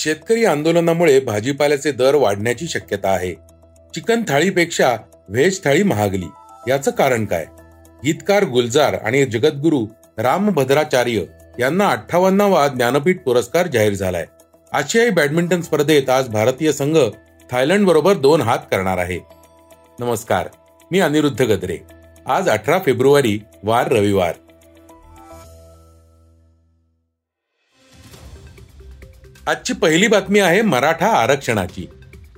[0.00, 3.34] शेतकरी आंदोलनामुळे भाजीपाल्याचे दर वाढण्याची शक्यता आहे.
[3.94, 4.96] चिकन थाळीपेक्षा
[5.28, 6.26] व्हेज थाळी महागली.
[6.68, 7.44] याचं कारण काय?
[8.04, 9.86] गीतकार गुलजार आणि जगद्गुरू
[10.18, 11.22] रामभद्राचार्य
[11.58, 14.26] यांना अठ्ठावन्नावा ज्ञानपीठ पुरस्कार जाहीर झालाय.
[14.72, 16.98] आशियाई बॅडमिंटन स्पर्धेत आज भारतीय संघ
[17.52, 19.20] थायलंड बरोबर दोन हात करणार आहे.
[20.00, 20.48] नमस्कार.
[20.90, 21.78] मी अनिरुद्ध गद्रे.
[22.26, 24.34] आज अठरा फेब्रुवारी वार रविवार.
[29.48, 31.88] आजची पहिली बातमी आहे मराठा आरक्षणाची.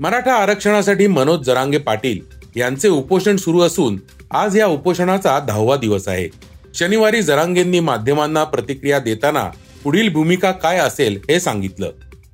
[0.01, 2.19] मराठा आरक्षणासाठी मनोज जरांगे पाटील
[2.57, 3.99] यांचे उपोषण सुरू असून
[4.31, 6.29] आज या उपोषणाचा दहावा दिवस आहे.
[6.75, 9.51] शनिवारी जरांगेंनी माध्यमांना प्रतिक्रिया देताना
[9.85, 11.91] पुढील भूमिका काय असेल हे सांगितलं.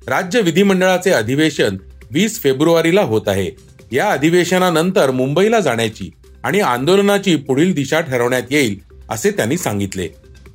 [0.07, 1.77] राज्य विधिमंडळाचे अधिवेशन
[2.11, 3.51] वीस फेब्रुवारीला होत आहे.
[3.91, 6.11] या अधिवेशनानंतर मुंबईला जाण्याची
[6.43, 10.07] आणि आंदोलनाची पुढील दिशा ठरवण्यात येईल असे त्यांनी सांगितले.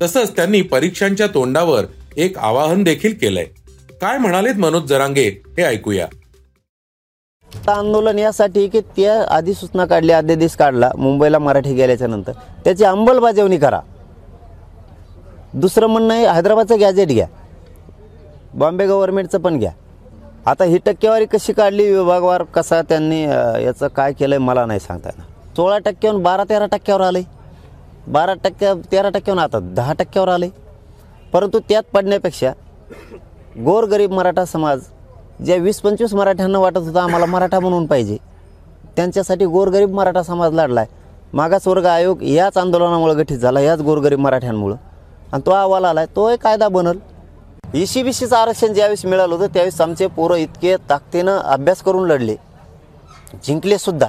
[0.03, 1.85] तसंच त्यांनी परीक्षांच्या तोंडावर
[2.17, 3.47] एक आवाहन देखील केलंय.
[4.03, 5.25] काय म्हणालेत मनोज जरांगे?
[5.57, 6.07] हे ऐकूया.
[7.71, 12.33] आंदोलन यासाठी की त्या अधिसूचना काढली अध्यादेश काढला मुंबईला मराठी गेल्याच्यानंतर.
[12.65, 13.81] त्याची अंमलबजावणी करा.
[15.55, 17.27] दुसरं म्हणणं आहे हैदराबादचं गॅजेट घ्या.
[18.55, 19.71] बॉम्बे गव्हर्नमेंटचं पण घ्या.
[20.47, 25.09] आता ही टक्केवारी कशी काढली विभागवार कसा त्यांनी याचं काय केलं आहे मला नाही सांगता
[25.09, 25.55] येणार.
[25.57, 27.23] सोळा टक्क्याहून बारा तेरा टक्क्यावर आले.
[28.07, 30.49] बारा टक्क्या तेरा टक्क्याहून आता दहा टक्क्यावर आले.
[31.33, 32.53] परंतु त्यात पडण्यापेक्षा
[33.57, 34.81] गोरगरीब मराठा समाज
[35.45, 38.17] ज्या वीस पंचवीस मराठ्यांना वाटत होतं आम्हाला मराठा म्हणून पाहिजे
[38.97, 40.87] त्यांच्यासाठी गोरगरीब मराठा समाज लढलाय.
[41.33, 44.77] मागासवर्ग आयोग याच आंदोलनामुळे गठीत झाला याच गोरगरीब मराठ्यांमुळं.
[45.33, 46.99] आणि तो अहवाल आलाय तो एक कायदा बनल.
[47.75, 52.37] ईशी बीसीचं आरक्षण ज्यावेळेस मिळालं होतं त्यावेळेस आमचे पोरं इतके ताकदीनं अभ्यास करून लढले.
[53.45, 54.07] जिंकले सुद्धा.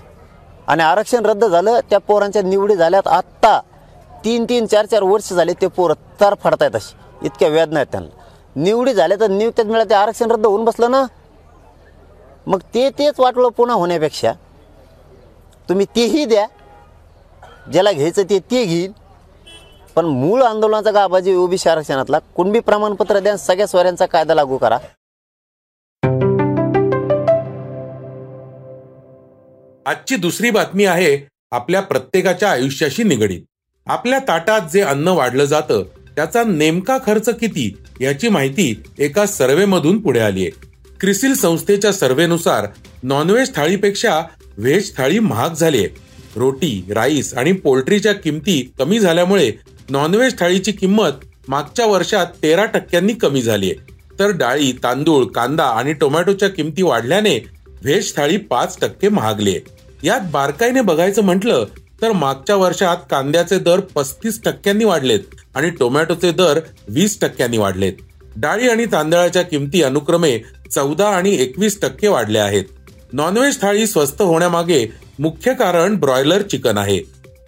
[0.67, 3.59] आणि आरक्षण रद्द झालं त्या पोरांच्या निवडी झाल्यात आत्ता.
[4.25, 7.25] तीन तीन चार चार वर्ष झाले ते पोरं तर फडतायत अशी.
[7.25, 8.19] इतक्या वेदना आहेत त्यांना.
[8.55, 11.03] निवडी झाल्या तर नियुक्त्यात मिळाल्या ते आरक्षण रद्द होऊन बसलं ना?
[12.47, 14.33] मग ते तेच वाटलं पुन्हा होण्यापेक्षा.
[15.69, 16.47] तुम्ही तेही द्या.
[17.71, 18.91] ज्याला घ्यायचं ते ते घेईल.
[19.95, 24.77] पण मूळ आंदोलनाचा गाबाजी ओबीसी आरक्षणातला कुणबी प्रमाणपत्र द्या सगळ्या स्वऱ्यांचा कायदा लागू करा.
[29.85, 33.41] आजची दुसरी बातमी आहे आपल्या प्रत्येकाच्या आयुष्याशी निगडीत.
[33.87, 35.83] आपल्या ताटात जे अन्न वाढलं जातं
[36.15, 42.67] त्याचा नेमका खर्च किती याची माहिती एका सर्वेमधून पुढे आली आहे क्रिसिल संस्थेच्या सर्वेनुसार
[43.03, 44.21] नॉनव्हेज थाळीपेक्षा
[44.57, 49.51] व्हेज थाळी महाग झाली आहे रोटी राईस आणि पोल्ट्रीच्या किमती कमी झाल्यामुळे
[49.89, 55.93] नॉनव्हेज थाळीची किंमत मागच्या वर्षात तेरा टक्क्यांनी कमी झाली आहे तर डाळी तांदूळ कांदा आणि
[55.93, 57.37] टोमॅटोच्या किमती वाढल्याने
[57.83, 61.65] व्हेज थाळी पाच टक्के महागली आहे यात बारकाईने बघायचं म्हटलं
[62.03, 67.93] तर मागच्या वर्षात कांद्याचे दर पस्तीस टक्क्यांनी वाढलेत आणि टोमॅटोचे दर वीस टक्क्यांनी वाढलेत.
[68.35, 70.37] डाळी आणि तांदळाच्या किमती अनुक्रमे
[70.71, 72.63] चौदा आणि एकवीस टक्के वाढल्या आहेत.
[73.13, 74.85] नॉनव्हेज थाळी स्वस्त होण्यामागे
[75.19, 76.99] मुख्य कारण ब्रॉयलर चिकन आहे.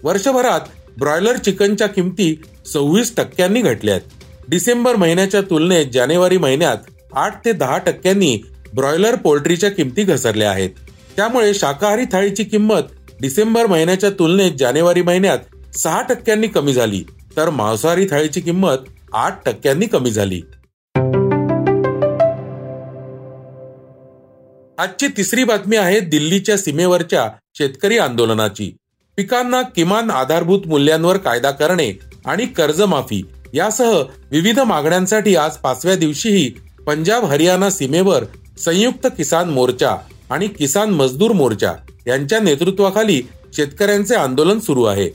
[0.03, 0.61] वर्षभरात
[0.99, 2.35] ब्रॉयलर चिकनच्या किमती
[2.73, 4.01] सव्वीस टक्क्यांनी घटल्यात.
[4.49, 6.77] डिसेंबर महिन्याच्या तुलनेत जानेवारी महिन्यात
[7.13, 8.37] आठ ते दहा टक्क्यांनी
[8.73, 10.69] ब्रॉयलर पोल्ट्रीच्या किमती घसरल्या आहेत.
[11.15, 12.81] त्यामुळे शाकाहारी थाळीची किंमत
[13.21, 17.03] डिसेंबर महिन्याच्या तुलनेत जानेवारी महिन्यात सहा टक्क्यांनी कमी झाली
[17.37, 20.41] तर मांसाहारी थाळीची किंमत आठ टक्क्यांनी कमी झाली.
[24.77, 28.71] आजची तिसरी बातमी आहे दिल्लीच्या सीमेवरच्या शेतकरी आंदोलनाची.
[29.17, 31.91] पिकांना किमान आधारभूत मूल्यांवर कायदा करणे
[32.25, 33.21] आणि कर्जमाफी
[33.53, 34.01] यासह
[34.31, 36.49] विविध मागण्यांसाठी आज पाचव्या दिवशीही
[36.87, 38.23] पंजाब हरियाणा सीमेवर
[38.57, 39.95] संयुक्त किसान मोर्चा
[40.29, 41.73] आणि किसान मजदूर मोर्चा
[42.07, 43.21] यांच्या नेतृत्वाखाली
[43.55, 45.07] शेतकऱ्यांचे आंदोलन सुरू आहे.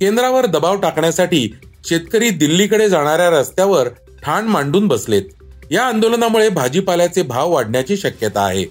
[0.00, 1.48] केंद्रावर दबाव टाकण्यासाठी
[1.88, 3.88] शेतकरी दिल्लीकडे जाणाऱ्या रस्त्यावर
[4.22, 5.22] ठाण मांडून बसलेत.
[5.70, 8.64] या आंदोलनामुळे भाजीपाल्याचे भाव वाढण्याची शक्यता आहे.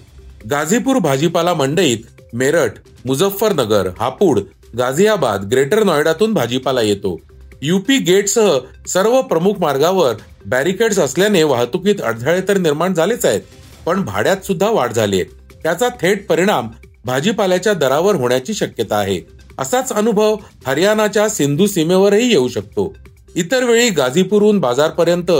[0.50, 1.98] गाझीपूर भाजीपाला मंडईत
[2.32, 4.40] मेरठ मुझफ्फरनगर हापूड
[4.78, 7.16] गाझियाबाद ग्रेटर नोएडातून भाजीपाला येतो.
[7.62, 8.58] युपी गेटसह
[8.88, 10.14] सर्व प्रमुख मार्गावर
[10.46, 13.40] बॅरिकेड्स असल्याने वाहतुकीत अडथळे तर निर्माण झालेच आहेत
[13.86, 15.24] पण भाड्यात सुद्धा वाढ झाली आहे.
[15.62, 16.68] त्याचा थेट परिणाम
[17.06, 19.20] भाजीपाल्याच्या दरावर होण्याची शक्यता आहे.
[19.58, 20.36] असाच अनुभव
[20.66, 22.94] हरियाणाच्या सिंधू सीमेवरही येऊ शकतो.
[23.34, 25.30] इतर वेळी गाझीपूरहून बाजारपर्यंत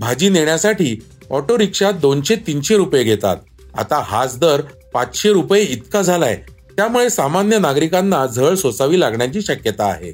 [0.00, 0.96] भाजी नेण्यासाठी
[1.30, 3.36] ऑटो रिक्षा दोनशे तीनशे रुपये घेतात.
[3.74, 4.60] आता हाच दर
[4.94, 6.42] पाचशे रुपये इतका झालाय.
[6.76, 10.12] त्यामुळे सामान्य नागरिकांना झळ सोसावी लागण्याची शक्यता आहे.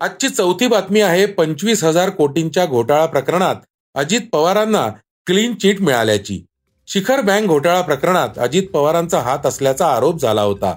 [0.00, 3.54] आजची चौथी बातमी आहे पंचवीस हजार कोटींच्या घोटाळा प्रकरणात
[3.94, 4.88] अजित पवारांना
[5.26, 6.44] क्लीन चिट मिळाल्याची.
[6.86, 10.74] शिखर बँक घोटाळा प्रकरणात अजित पवारांचा हात असल्याचा आरोप झाला होता.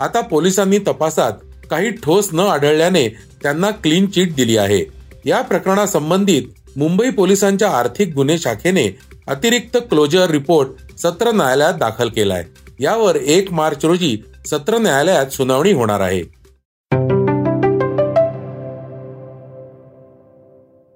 [0.00, 1.32] आता पोलिसांनी तपासात
[1.70, 3.08] काही ठोस न आढळल्याने
[3.42, 4.84] त्यांना क्लीन चिट दिली आहे.
[5.24, 6.42] या प्रकरणासंबंधित
[6.76, 12.44] मुंबई पोलिसांच्या आर्थिक गुन्हे शाखेने अतिरिक्त क्लोजर रिपोर्ट सत्र न्यायालयात दाखल केलाय.
[12.80, 16.22] यावर एक मार्च रोजी सत्र न्यायालयात सुनावणी होणार आहे.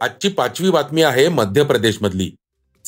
[0.00, 2.30] आजची पाचवी बातमी आहे मध्य प्रदेश मधली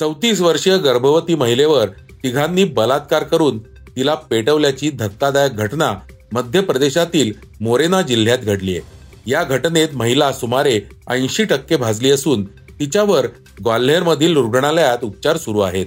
[0.01, 1.89] चौतीस वर्षीय गर्भवती महिलेवर
[2.23, 3.59] तिघांनी बलात्कार करून
[3.97, 5.93] तिला पेटवल्याची धक्कादायक घटना
[6.33, 8.81] मध्य प्रदेशातील मोरेना जिल्ह्यात घडली आहे.
[9.31, 12.45] या घटनेत महिला सुमारे ऐंशी टक्के भाजली असून
[12.81, 13.27] तिच्यावर
[13.65, 15.87] ग्वाल्हेर मधील रुग्णालयात उपचार सुरू आहेत.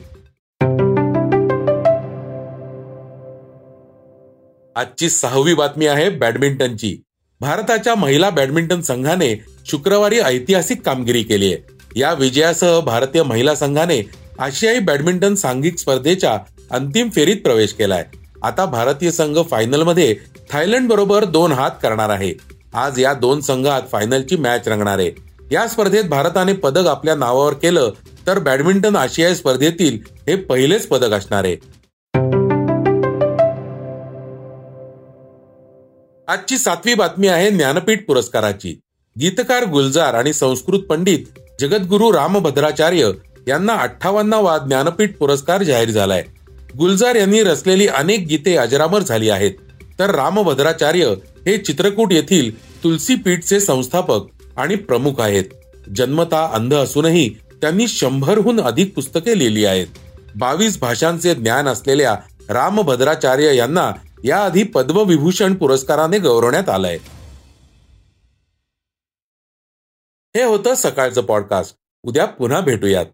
[4.76, 7.02] आजची सहावी बातमी आहे बॅडमिंटनची.
[7.42, 11.77] भारताच्या महिला बॅडमिंटन संघाने शुक्रवारी ऐतिहासिक कामगिरी केली आहे.
[11.98, 14.02] या विजयासह भारतीय महिला संघाने
[14.40, 16.38] आशियाई बॅडमिंटन सांघिक स्पर्धेच्या
[16.72, 18.04] अंतिम फेरीत प्रवेश केलाय.
[18.44, 20.16] आता भारतीय संघ फायनलमध्ये
[20.52, 22.34] थायलंड बरोबर दोन हात करणार आहे.
[22.74, 25.12] आज या दोन संघात फायनलची मॅच रंगणार आहे.
[25.52, 27.92] या स्पर्धेत भारताने पदक आपल्या नावावर केलं
[28.28, 29.98] तर बॅडमिंटन आशियाई स्पर्धेतील
[30.28, 31.56] हे पहिलेच पदक असणार आहे.
[36.28, 38.80] आजची सातवी बातमी आहे ज्ञानपीठ पुरस्काराची.
[39.16, 43.12] गीतकार गुलजार आणि संस्कृत पंडित जगद्गुरू रामभद्राचार्य
[43.48, 46.24] यांना अठ्ठावन्नावा ज्ञानपीठ पुरस्कार जाहीर झालाय.
[46.78, 49.52] गुलजार यांनी रचलेली अनेक गीते अजरामर झाली आहेत.
[50.00, 51.14] तर रामभद्राचार्य
[51.46, 52.52] हे चित्रकूट येथील
[52.84, 54.20] तुलसीपीठचे संस्थापक
[54.58, 55.44] आणि प्रमुख आहेत.
[55.96, 57.30] जन्मता अंध असूनही
[57.62, 59.88] त्यांनी शंभरहून अधिक पुस्तके लिहिली आहेत.
[60.36, 62.16] बावीस भाषांचे ज्ञान असलेल्या
[62.50, 63.92] रामभद्राचार्य यांना
[64.24, 66.98] याआधी पद्मविभूषण पुरस्काराने गौरवण्यात आलंय.
[70.38, 73.06] हे होतं सकाळचं पॉडकास्ट उद्या पुन्हा भेटूयात.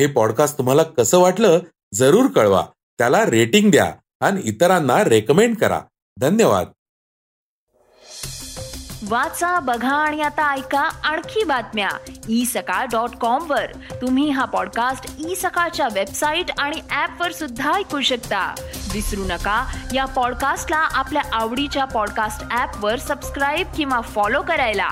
[0.00, 1.58] हे पॉडकास्ट तुम्हाला कसं वाटलं
[1.94, 2.66] जरूर कळवा.
[2.98, 5.80] त्याला रेटिंग द्या आणि इतरांना रेकमेंड करा.
[6.18, 6.66] धन्यवाद.
[9.08, 11.88] वाचा बघा आणि आता ऐका आणखी बातम्या.
[12.28, 13.66] ई सकाळ डॉट कॉम वर.
[13.72, 18.54] तुम्ही हा पॉडकास्ट ई सकाळच्या वेबसाईट आणि ऍप वर सुद्धा ऐकू शकता.
[18.92, 24.90] विसरू नका या पॉडकास्टला आपल्या आवडीच्या पॉडकास्ट ऍप वर सबस्क्राईब किंवा फॉलो करायला.